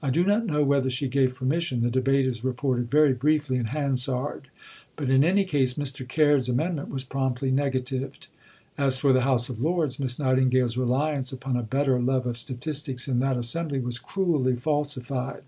[0.00, 3.64] I do not know whether she gave permission; the debate is reported very briefly in
[3.74, 4.42] Hansard.
[4.94, 6.08] But in any case Mr.
[6.08, 8.28] Caird's amendment was promptly negatived.
[8.78, 13.08] As for the House of Lords, Miss Nightingale's reliance upon a better love of statistics
[13.08, 15.42] in that assembly was cruelly falsified.